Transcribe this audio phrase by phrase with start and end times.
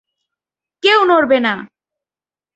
[0.83, 1.53] কেউ নড়বে না!